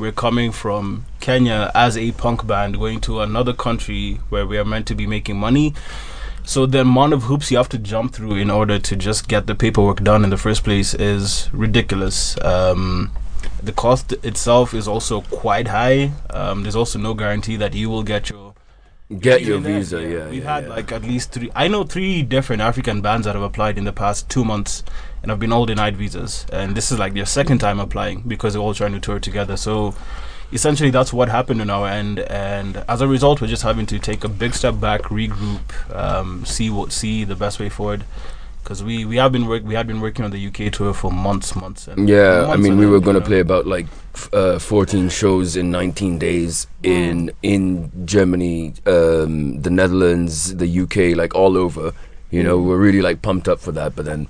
[0.00, 4.64] we're coming from Kenya as a punk band going to another country where we are
[4.64, 5.74] meant to be making money.
[6.44, 9.46] So the amount of hoops you have to jump through in order to just get
[9.46, 12.40] the paperwork done in the first place is ridiculous.
[12.42, 13.12] Um,
[13.62, 16.12] the cost itself is also quite high.
[16.30, 18.49] Um, there's also no guarantee that you will get your
[19.18, 19.78] Get your there.
[19.78, 20.28] visa, yeah.
[20.28, 20.70] We've yeah, had yeah.
[20.70, 21.50] like at least three.
[21.54, 24.84] I know three different African bands that have applied in the past two months
[25.22, 26.46] and have been all denied visas.
[26.52, 29.56] And this is like their second time applying because they're all trying to tour together.
[29.56, 29.96] So
[30.52, 32.20] essentially, that's what happened on our end.
[32.20, 36.44] And as a result, we're just having to take a big step back, regroup, um,
[36.44, 38.04] see what see the best way forward.
[38.62, 41.10] Because we, we have been work we had been working on the UK tour for
[41.10, 41.88] months, months.
[41.88, 43.26] And Yeah, I mean, we end, were gonna know.
[43.26, 49.70] play about like f- uh, 14 shows in 19 days in in Germany, um, the
[49.70, 51.92] Netherlands, the UK, like all over.
[52.30, 54.26] You know, we're really like pumped up for that, but then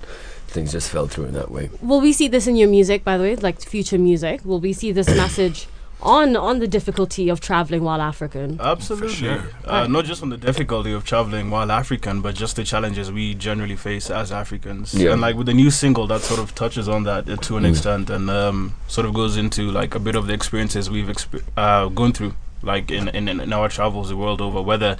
[0.47, 1.69] things just fell through in that way.
[1.81, 4.43] Will we see this in your music, by the way, like future music?
[4.43, 5.67] Will we see this message
[6.01, 8.59] on on the difficulty of traveling while African?
[8.59, 9.09] Absolutely.
[9.13, 9.43] sure.
[9.65, 13.35] Uh, not just on the difficulty of traveling while African, but just the challenges we
[13.35, 14.93] generally face as Africans.
[14.93, 15.11] Yeah.
[15.11, 17.63] And like with the new single, that sort of touches on that uh, to an
[17.63, 17.69] Mm.
[17.69, 21.43] extent, and um, sort of goes into like a bit of the experiences we've exp-
[21.55, 22.33] uh, gone through,
[22.63, 24.97] like in, in in our travels the world over, whether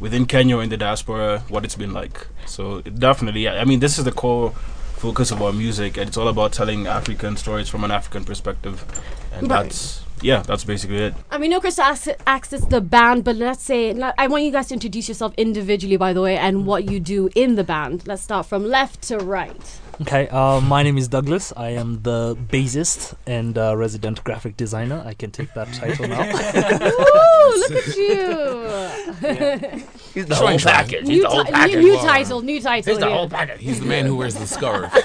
[0.00, 2.26] within Kenya or in the diaspora, what it's been like.
[2.46, 4.50] So it definitely, I mean, this is the core
[4.96, 8.84] focus of our music, and it's all about telling African stories from an African perspective,
[9.32, 9.64] and Right.
[9.64, 11.14] that's yeah, that's basically it.
[11.30, 14.68] I mean, no, Chris asks, asks the band, but let's say I want you guys
[14.68, 18.06] to introduce yourself individually, by the way, and what you do in the band.
[18.06, 19.80] Let's start from left to right.
[20.00, 21.52] Okay, uh, my name is Douglas.
[21.56, 25.02] I am the bassist and uh, resident graphic designer.
[25.06, 26.22] I can take that title now.
[26.24, 29.84] Ooh, look at you!
[30.12, 31.06] He's the whole package.
[31.06, 31.76] new, the whole package.
[31.76, 32.96] new, new title, new title.
[32.98, 33.28] here.
[33.28, 33.60] package.
[33.60, 34.92] He's the man who wears the scarf.
[34.96, 35.00] uh,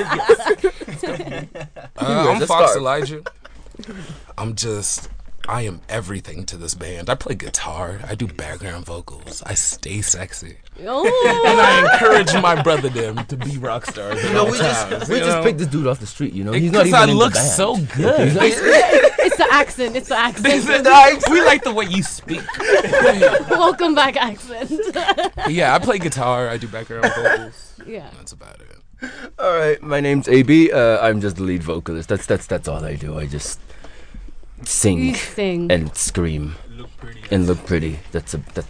[1.98, 2.78] I'm the Fox scarf.
[2.78, 3.24] Elijah.
[4.40, 5.10] I'm just,
[5.50, 7.10] I am everything to this band.
[7.10, 8.00] I play guitar.
[8.08, 9.44] I do background vocals.
[9.46, 11.06] I stay sexy, Oh.
[11.50, 14.24] and I encourage my brother them to be rock stars.
[14.24, 16.32] You know, all we just we you just picked this dude off the street.
[16.34, 17.50] You know, he's not Because even I in look the band.
[17.52, 18.32] so good.
[19.22, 19.96] it's the accent.
[19.98, 20.64] It's the They accent.
[20.64, 22.42] said, "I- we like the way you speak.
[23.50, 24.72] Welcome back, accent.
[25.50, 26.48] Yeah, I play guitar.
[26.48, 27.74] I do background vocals.
[27.86, 28.10] yeah.
[28.18, 29.10] That's about it.
[29.40, 30.72] All right, my name's AB.
[30.72, 32.08] Uh, I'm just the lead vocalist.
[32.10, 33.18] That's that's that's all I do.
[33.18, 33.79] I just You
[34.64, 35.72] sing sing.
[35.72, 36.90] and scream Look
[37.30, 38.00] and look pretty.
[38.14, 38.66] That's a that,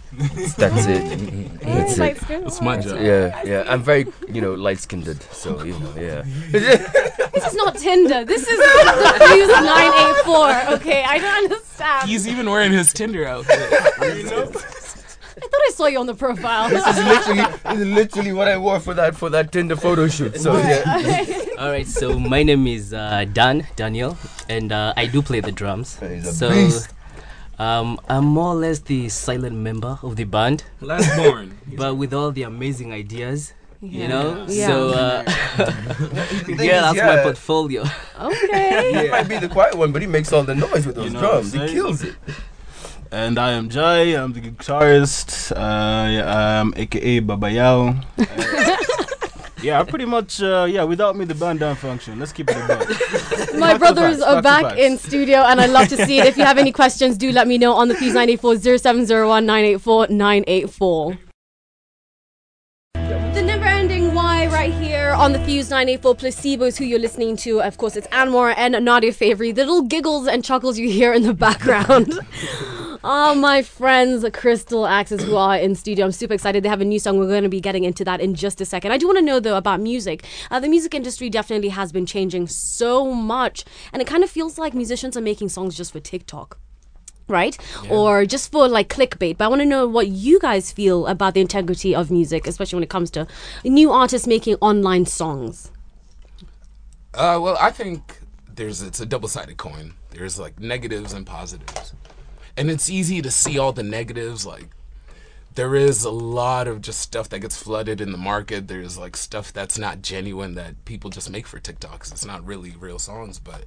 [0.56, 1.56] that's it.
[1.62, 2.10] That's it.
[2.10, 3.00] It's That's my job.
[3.00, 3.64] Yeah, yeah.
[3.68, 6.22] I'm very you know light skinned, so you know yeah.
[6.50, 8.24] This is not Tinder.
[8.24, 10.74] This is the Fuse 984.
[10.74, 12.08] Okay, I don't understand.
[12.08, 14.76] He's even wearing his Tinder outfit.
[15.60, 16.68] I thought I saw you on the profile.
[16.70, 20.08] This is literally this is literally what I wore for that for that Tinder photo
[20.08, 20.36] shoot.
[20.40, 21.44] So yeah.
[21.58, 24.16] All right, so my name is uh, Dan Daniel,
[24.48, 25.98] and uh, I do play the drums.
[26.00, 26.88] He's a so beast.
[27.58, 31.58] um, I'm more or less the silent member of the band, Last born.
[31.76, 34.00] but with all the amazing ideas, Yeah.
[34.02, 34.46] you know.
[34.48, 34.66] Yeah.
[34.68, 35.22] So uh,
[36.48, 37.84] yeah, is, that's my portfolio.
[38.18, 39.04] Okay.
[39.04, 41.20] He might be the quiet one, but he makes all the noise with those You
[41.20, 41.52] know drums.
[41.52, 42.14] He kills it.
[43.12, 44.14] And I am Jai.
[44.14, 47.96] I'm the guitarist, uh, um, aka Baba Yao.
[48.16, 48.76] Uh,
[49.62, 50.40] yeah, pretty much.
[50.40, 52.20] Uh, yeah, without me, the band don't function.
[52.20, 53.54] Let's keep it a buck.
[53.58, 56.26] My brothers are back to back in studio, and I'd love to see it.
[56.26, 60.06] If you have any questions, do let me know on the Fuse 984 0701 984
[60.08, 61.12] 984.
[61.12, 61.29] The
[65.10, 67.60] here on the Fuse 984 Placebos, who you're listening to.
[67.60, 69.52] Of course, it's Anwar and Nadia Favori.
[69.52, 72.16] The little giggles and chuckles you hear in the background.
[73.04, 76.04] All my friends, Crystal Axis, who are in studio.
[76.04, 76.62] I'm super excited.
[76.62, 77.18] They have a new song.
[77.18, 78.92] We're going to be getting into that in just a second.
[78.92, 80.24] I do want to know, though, about music.
[80.48, 84.58] Uh, the music industry definitely has been changing so much, and it kind of feels
[84.58, 86.58] like musicians are making songs just for TikTok
[87.30, 87.56] right?
[87.88, 89.38] Or just for like clickbait.
[89.38, 92.76] But I want to know what you guys feel about the integrity of music, especially
[92.76, 93.26] when it comes to
[93.64, 95.70] new artists making online songs.
[97.14, 98.18] Uh, well, I think
[98.54, 99.94] there's it's a double-sided coin.
[100.10, 101.94] There's like negatives and positives,
[102.56, 104.44] and it's easy to see all the negatives.
[104.46, 104.68] Like
[105.54, 108.68] there is a lot of just stuff that gets flooded in the market.
[108.68, 112.12] There's like stuff that's not genuine that people just make for TikToks.
[112.12, 113.64] It's not really real songs, but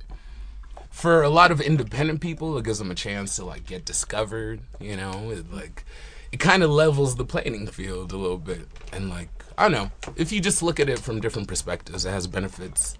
[0.93, 4.61] for a lot of independent people, it gives them a chance to like get discovered.
[4.79, 5.83] You know, it like
[6.31, 9.91] it kind of levels the playing field a little bit, and like I don't know
[10.15, 12.97] if you just look at it from different perspectives, it has benefits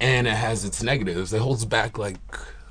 [0.00, 1.32] and it has its negatives.
[1.32, 2.18] It holds back like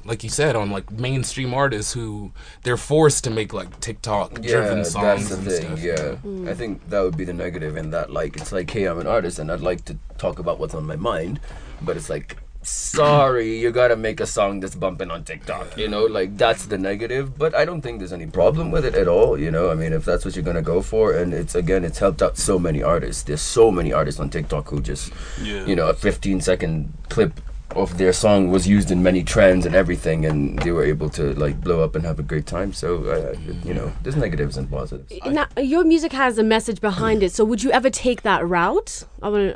[0.05, 4.85] like you said on like mainstream artists who they're forced to make like TikTok driven
[4.85, 5.77] songs that's the and thing.
[5.77, 5.83] stuff.
[5.83, 6.53] Yeah, I hmm.
[6.53, 8.11] think that would be the negative in that.
[8.11, 10.85] Like, it's like, hey, I'm an artist and I'd like to talk about what's on
[10.85, 11.39] my mind,
[11.81, 15.77] but it's like sorry, you gotta make a song that's bumping on TikTok.
[15.77, 17.38] You know, like that's the negative.
[17.38, 19.39] But I don't think there's any problem with it at all.
[19.39, 22.00] You know, I mean, if that's what you're gonna go for, and it's again, it's
[22.00, 23.24] helped out so many artists.
[23.24, 25.12] There's so many artists on TikTok who just,
[25.42, 25.65] Yeah.
[25.65, 27.39] you know, a 15 second clip
[27.75, 31.33] of their song was used in many trends and everything, and they were able to
[31.33, 32.71] like blow up and have a great time.
[32.71, 35.12] So, uh, you know, there's negatives and positives.
[35.25, 37.31] Now, your music has a message behind it.
[37.31, 39.06] So would you ever take that route?
[39.21, 39.56] I want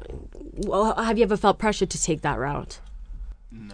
[0.65, 2.79] well, have you ever felt pressure to take that route?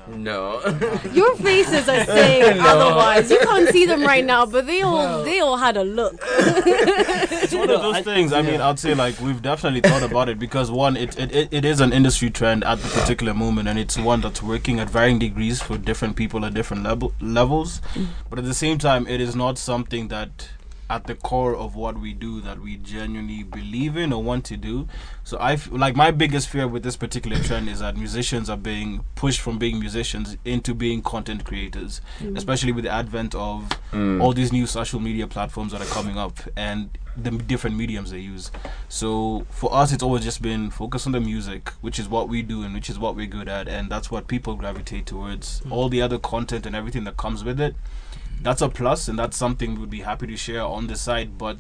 [0.08, 0.60] No.
[0.62, 1.00] no.
[1.14, 3.30] Your faces are saying otherwise.
[3.30, 6.16] You can't see them right now, but they all they all had a look.
[6.22, 8.34] it's one of those things.
[8.34, 11.50] I mean, I'd say like we've definitely thought about it because one, it, it, it,
[11.52, 14.90] it is an industry trend at the particular moment, and it's one that's working at
[14.90, 17.82] varying degrees for different people at different level levels.
[17.94, 18.08] Mm.
[18.30, 20.50] But at the same time, it is not something that
[20.90, 24.58] at the core of what we do that we genuinely believe in or want to
[24.58, 24.88] do.
[25.24, 28.58] So I f- like my biggest fear with this particular trend is that musicians are
[28.58, 32.38] being pushed from being musicians into being content creators, mm.
[32.38, 34.22] especially with the advent of mm.
[34.22, 38.20] all these new social media platforms that are coming up and the different mediums they
[38.20, 38.52] use.
[38.90, 42.42] So for us, it's always just been focus on the music, which is what we
[42.42, 45.62] do and which is what we're good at, and that's what people gravitate towards.
[45.62, 45.72] Mm.
[45.72, 47.76] All the other content and everything that comes with it,
[48.44, 51.38] that's a plus, and that's something we'd be happy to share on the side.
[51.38, 51.58] But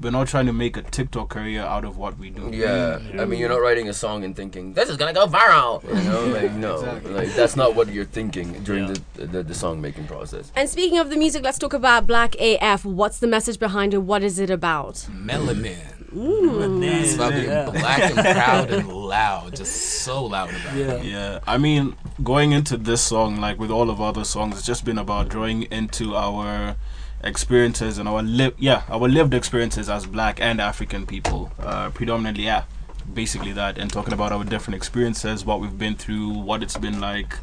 [0.00, 2.50] we're not trying to make a TikTok career out of what we do.
[2.52, 5.82] Yeah, I mean, you're not writing a song and thinking this is gonna go viral.
[5.84, 8.94] You know, like no, like that's not what you're thinking during Yeah.
[9.14, 10.50] the, the the song making process.
[10.56, 12.84] And speaking of the music, let's talk about Black AF.
[12.84, 13.98] What's the message behind it?
[13.98, 14.94] What is it about?
[15.12, 15.76] Melanin.
[16.12, 17.70] It's about being Yeah.
[17.70, 20.86] black and proud and loud, just so loud about it.
[20.86, 21.02] Yeah.
[21.02, 24.84] Yeah, I mean, going into this song, like with all of other songs, it's just
[24.84, 26.76] been about drawing into our
[27.22, 32.44] experiences and our live, yeah, our lived experiences as Black and African people, uh, predominantly,
[32.44, 32.64] yeah,
[33.12, 37.00] basically that, and talking about our different experiences, what we've been through, what it's been
[37.00, 37.34] like.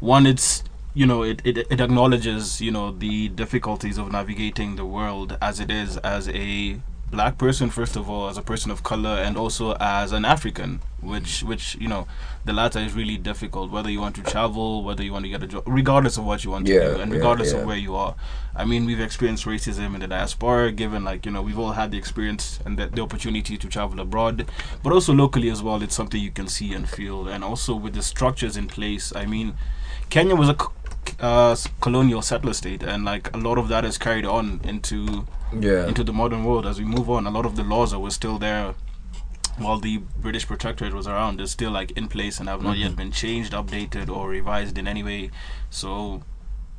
[0.00, 0.62] One, it's
[0.94, 5.60] you know, it, it it acknowledges you know the difficulties of navigating the world as
[5.60, 9.36] it is as a black person first of all as a person of color and
[9.36, 12.06] also as an african which which you know
[12.44, 15.42] the latter is really difficult whether you want to travel whether you want to get
[15.42, 17.60] a job regardless of what you want to do and regardless yeah.
[17.60, 18.14] of where you are
[18.54, 21.90] i mean we've experienced racism in the diaspora given like you know we've all had
[21.90, 24.46] the experience and the, the opportunity to travel abroad
[24.82, 27.94] but also locally as well it's something you can see and feel and also with
[27.94, 29.54] the structures in place i mean
[30.10, 30.56] kenya was a
[31.20, 35.86] uh, colonial settler state and like a lot of that is carried on into Yeah,
[35.86, 36.66] into the modern world.
[36.66, 38.74] As we move on a lot of the laws that were still there
[39.56, 42.94] while the british protectorate was around is still like in place and have not yet
[42.94, 45.30] been changed updated or revised in any way.
[45.70, 46.22] So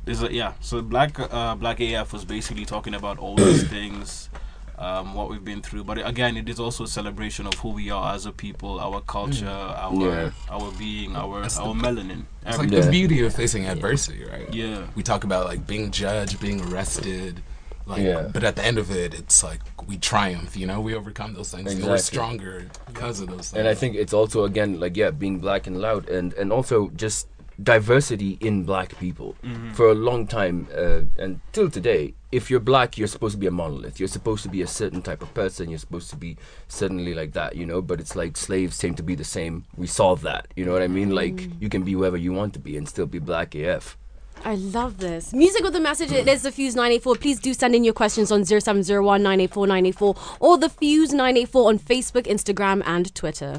[0.04, 0.54] there's a yeah.
[0.60, 4.30] So black uh, black af was basically talking about all these things
[4.78, 5.84] um, what we've been through.
[5.84, 9.02] But again it is also a celebration of who we are as a people our
[9.02, 10.30] culture our Yeah.
[10.48, 12.80] our being our That's the- our melanin It's like Yeah.
[12.80, 14.48] the beauty of facing adversity, right?
[14.54, 14.86] yeah.
[14.94, 17.42] We talk about like being judged, being arrested,
[17.90, 18.28] like, Yeah.
[18.32, 20.56] but at the end of it, it's like we triumph.
[20.56, 21.72] You know, we overcome those things.
[21.72, 23.58] And we're stronger because of those things.
[23.58, 26.88] and I think it's also again like yeah, being black and loud, and and also
[26.96, 27.26] just
[27.62, 29.36] diversity in black people
[29.74, 32.14] for a long time uh, and till today.
[32.32, 33.98] If you're black, you're supposed to be a monolith.
[34.00, 35.68] You're supposed to be a certain type of person.
[35.68, 36.36] You're supposed to be
[36.68, 37.82] certainly like that, you know.
[37.82, 39.64] But it's like slaves seem to be the same.
[39.76, 40.46] We solved that.
[40.56, 41.10] You know what I mean?
[41.10, 43.98] Like you can be whoever you want to be and still be black AF.
[44.44, 45.32] I love this.
[45.32, 46.12] Music with a message.
[46.12, 47.16] It is the Fuse 984.
[47.16, 51.78] Please do send in your questions on 0701 984 984 or the Fuse 984 on
[51.78, 53.52] Facebook, Instagram, and Twitter.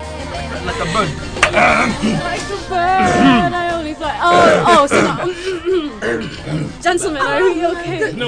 [0.65, 1.09] Like a bird.
[1.53, 4.19] Like a bird, I only fly.
[4.21, 5.10] Oh, oh, so
[6.81, 8.11] gentlemen, are you okay?
[8.13, 8.27] No,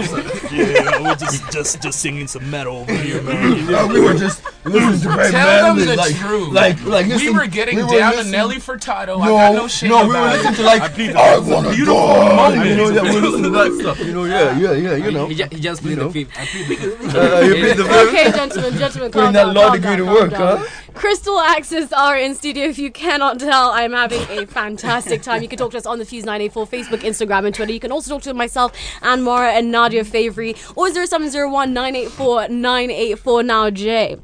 [0.52, 3.90] yeah, we're just just just singing some metal over here, man.
[3.90, 6.54] we were just listening to Ray Tell them the truth.
[6.54, 9.20] like, like we listen- were getting we were down to Nelly Furtado.
[9.22, 10.58] I got no shame no, we were listening it.
[10.58, 10.82] to like
[11.16, 12.64] I want to die.
[12.66, 14.00] You know, yeah, we were listening to that stuff.
[14.00, 14.96] You know, yeah, yeah, yeah.
[14.96, 16.10] You know, He, he just played know.
[16.10, 16.38] the fifth.
[16.40, 17.16] I played the fifth.
[17.16, 18.08] uh, you beat the verb.
[18.10, 20.64] Okay, gentlemen, gentlemen, Putting calm that down, law calm degree down, to work, huh?
[20.94, 22.66] Crystal Axis are in studio.
[22.66, 25.42] If you cannot tell, I'm having a fantastic time.
[25.42, 27.74] You can talk to us on the Fuse 984 Facebook, Instagram, and Twitter.
[27.74, 28.72] You can also talk to myself
[29.02, 34.18] and Mara and Nadia Favry or 0701 984 984 now, Jai.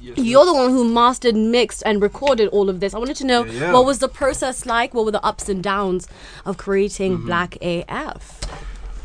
[0.00, 2.92] You're the one who mastered, mixed, and recorded all of this.
[2.94, 3.72] I wanted to know Yeah, yeah.
[3.72, 4.92] what was the process like?
[4.92, 6.08] What were the ups and downs
[6.44, 7.26] of creating Mm-hmm.
[7.26, 8.40] Black AF?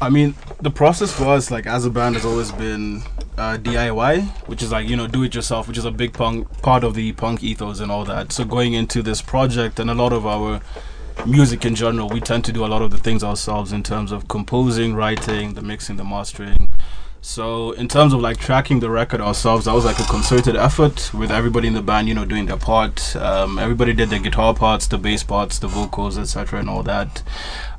[0.02, 3.02] I mean, the process for us, like as a band, has always been
[3.40, 6.62] uh, DIY, which is like you know do it yourself, which is a big punk
[6.62, 8.32] part of the punk ethos and all that.
[8.32, 10.62] So going into this project and a lot of our
[11.26, 14.12] music in general, we tend to do a lot of the things ourselves in terms
[14.12, 16.69] of composing, writing, the mixing, the mastering.
[17.22, 21.14] So in terms of like tracking the record ourselves, that was like a concerted effort
[21.14, 23.14] with everybody in the band, you know, doing their part.
[23.18, 27.22] Um, everybody did the guitar parts, the bass parts, the vocals, etc., and all that.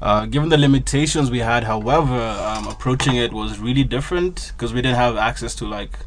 [0.02, 4.82] Uh, given the limitations we had, however, um, approaching it was really different because we
[4.82, 5.98] didn't have access to like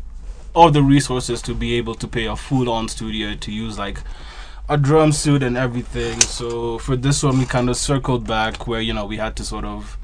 [0.54, 4.00] all the resources to be able to pay a full-on studio to use like
[4.70, 6.22] a drum suit and everything.
[6.22, 9.44] So for this one, we kind of circled back where you know we had to
[9.44, 9.98] sort of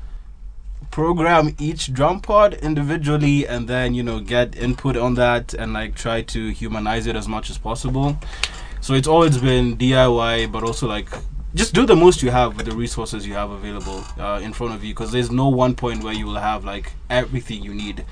[0.92, 5.96] program each drum part individually and then you know get input on that and like
[5.96, 8.18] try to humanize it as much as possible.
[8.82, 11.10] So it's always been diy but also like
[11.56, 14.74] just do the most you have with the resources you have available uh, in front
[14.74, 18.06] of you because there's no one point where you will have like everything you need.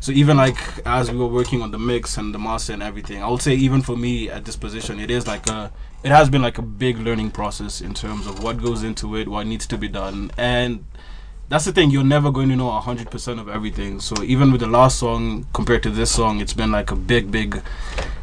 [0.00, 3.22] So even like as we were working on the mix and the master and everything
[3.22, 5.70] i would say even for me at this position it is like a
[6.02, 9.28] it has been like a big learning process in terms of what goes into it
[9.28, 10.84] what needs to be done and
[11.52, 14.00] that's the thing you're never going to know 100% of everything.
[14.00, 17.30] So even with the last song compared to this song it's been like a big
[17.30, 17.62] big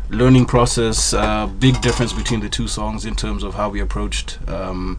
[0.10, 4.40] learning process uh, big difference between the two songs in terms of how we approached
[4.48, 4.98] um,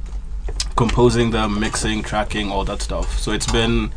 [0.77, 3.19] composing them mixing tracking all that stuff.
[3.19, 3.91] So it's been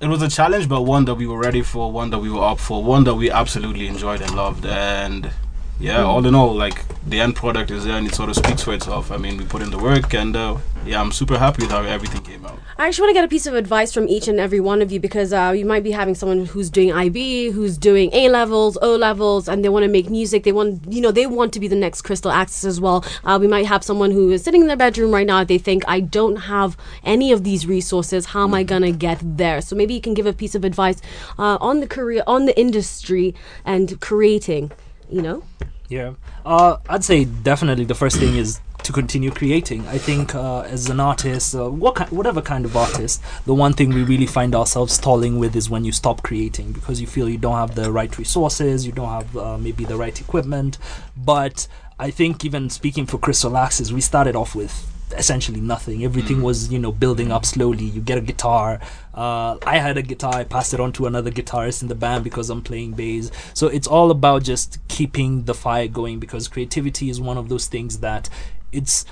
[0.00, 2.42] it was a challenge but one that we were ready for one that we were
[2.42, 4.64] up for one that we absolutely enjoyed and loved.
[4.64, 5.30] And
[5.80, 8.62] yeah all in all like the end product is there and it sort of speaks
[8.62, 11.62] for itself i mean we put in the work and uh, yeah i'm super happy
[11.62, 14.08] with how everything came out I actually want to get a piece of advice from
[14.08, 16.90] each and every one of you because uh, you might be having someone who's doing
[16.90, 20.42] IB, who's doing A levels, O levels, and they want to make music.
[20.42, 23.04] They want, you know, they want to be the next Crystal Axis as well.
[23.24, 25.44] Uh, we might have someone who is sitting in their bedroom right now.
[25.44, 28.26] They think, I don't have any of these resources.
[28.26, 29.60] How am I gonna get there?
[29.60, 31.00] So maybe you can give a piece of advice
[31.38, 33.32] uh, on the career, on the industry,
[33.64, 34.72] and creating.
[35.12, 35.42] You know.
[35.88, 36.14] Yeah,
[36.46, 39.86] uh, I'd say definitely the first thing is to continue creating.
[39.88, 43.74] I think uh, as an artist, uh, what ki- whatever kind of artist, the one
[43.74, 47.28] thing we really find ourselves stalling with is when you stop creating because you feel
[47.28, 50.78] you don't have the right resources, you don't have uh, maybe the right equipment.
[51.14, 56.04] But I think even speaking for Crystal Axis, we started off with essentially nothing.
[56.04, 57.84] Everything was you know building up slowly.
[57.84, 58.80] You get a guitar.
[59.14, 60.34] Uh, I had a guitar.
[60.34, 63.30] I passed it on to another guitarist in the band because I'm playing bass.
[63.54, 67.66] So it's all about just keeping the fire going because creativity is one of those
[67.66, 68.28] things that
[68.72, 69.04] it's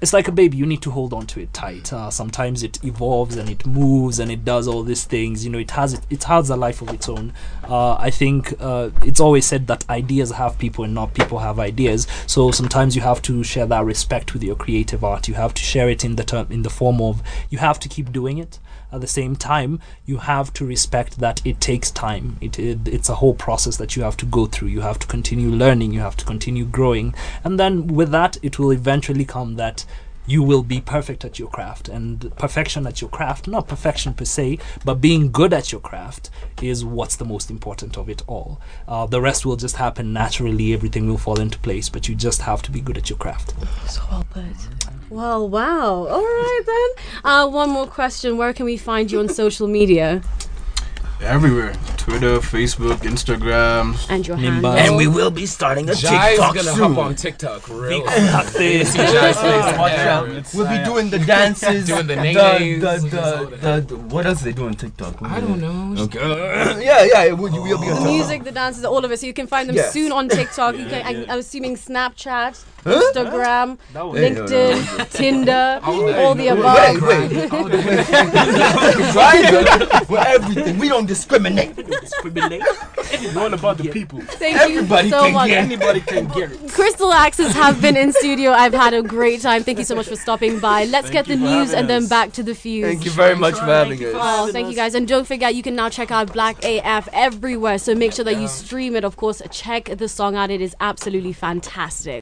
[0.00, 1.92] it's like a baby you need to hold on to it tight.
[1.92, 5.44] Uh, sometimes it evolves and it moves and it does all these things.
[5.44, 7.32] You know it has it, it has a life of its own.
[7.64, 11.58] Uh, i think uh, it's always said that ideas have people and not people have
[11.58, 12.06] ideas.
[12.26, 15.28] So sometimes you have to share that respect with your creative art.
[15.28, 17.88] You have to share it in the term in the form of you have to
[17.88, 18.58] keep doing it
[18.92, 22.36] at the same time you have to respect that it takes time.
[22.40, 24.68] It, it it's a whole process that you have to go through.
[24.68, 25.92] You have to continue learning.
[25.92, 27.14] You have to continue growing.
[27.44, 29.84] And then with that it will eventually come that
[30.28, 34.24] you will be perfect at your craft and perfection at your craft not perfection per
[34.24, 36.30] se but being good at your craft
[36.62, 40.72] is what's the most important of it all uh, the rest will just happen naturally
[40.72, 43.54] everything will fall into place but you just have to be good at your craft
[43.88, 44.44] So well put.
[45.10, 46.06] Well, wow.
[46.06, 47.04] All right then.
[47.24, 48.36] Uh, one more question.
[48.36, 50.22] Where can we find you on social media
[51.20, 51.74] everywhere
[52.08, 54.42] twitter facebook instagram and your Nimba.
[54.52, 54.72] handle?
[54.72, 56.94] And we will be starting a Jai's TikTok gonna soon.
[56.94, 58.04] hop on TikTok real.
[58.06, 58.86] That's it.
[58.86, 60.08] See Jai's face Watch everywhere.
[60.08, 60.54] out.
[60.54, 64.40] We'll be doing the dances, Doing the the, nays, the, all the, the, what else
[64.42, 65.20] they do on TikTok?
[65.22, 66.02] I don't know.
[66.04, 66.18] Okay.
[66.84, 69.20] yeah, yeah, it will, we'll be on the music, the dances, all of it.
[69.20, 69.92] So you can find them Yes.
[69.92, 70.76] soon on TikTok.
[70.78, 76.48] you can, I, I'm assuming Snapchat, Instagram, that was Hey, LinkedIn, Tinder, All all the
[76.48, 77.00] above.
[77.02, 77.50] Wait, wait.
[79.12, 80.78] Grindr, we're everything.
[80.78, 81.76] We don't discriminate.
[81.76, 82.62] Discriminate.
[82.96, 85.48] it's all about the people Thank Everybody you so can much.
[85.48, 88.52] get anybody can get it Crystal Axis have been in studio.
[88.52, 89.62] I've had a great time.
[89.64, 90.84] Thank you so much for stopping by.
[90.84, 92.84] Let's get the news having and then back to the fuse.
[92.84, 94.12] Thank you very much for having us.
[94.14, 94.94] Oh, thank you guys.
[94.94, 97.78] And don't forget, you can now check out Black AF everywhere.
[97.78, 99.04] So make sure that you stream it.
[99.04, 100.50] Of course, check the song out.
[100.50, 102.16] It is absolutely fantastic.